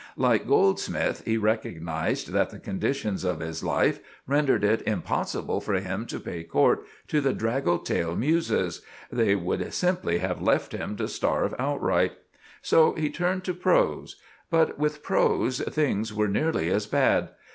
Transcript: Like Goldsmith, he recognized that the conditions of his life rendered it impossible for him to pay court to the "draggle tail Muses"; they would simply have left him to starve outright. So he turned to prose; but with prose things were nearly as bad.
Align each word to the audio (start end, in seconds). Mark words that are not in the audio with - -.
Like 0.17 0.47
Goldsmith, 0.47 1.21
he 1.25 1.37
recognized 1.37 2.31
that 2.31 2.49
the 2.49 2.57
conditions 2.57 3.23
of 3.23 3.39
his 3.39 3.63
life 3.63 3.99
rendered 4.25 4.63
it 4.63 4.81
impossible 4.87 5.61
for 5.61 5.75
him 5.75 6.07
to 6.07 6.19
pay 6.19 6.41
court 6.43 6.87
to 7.09 7.21
the 7.21 7.33
"draggle 7.35 7.77
tail 7.77 8.15
Muses"; 8.15 8.81
they 9.11 9.35
would 9.35 9.71
simply 9.75 10.17
have 10.17 10.41
left 10.41 10.71
him 10.71 10.95
to 10.95 11.07
starve 11.07 11.53
outright. 11.59 12.13
So 12.63 12.93
he 12.95 13.11
turned 13.11 13.43
to 13.43 13.53
prose; 13.53 14.15
but 14.49 14.79
with 14.79 15.03
prose 15.03 15.59
things 15.59 16.11
were 16.11 16.27
nearly 16.27 16.71
as 16.71 16.87
bad. 16.87 17.29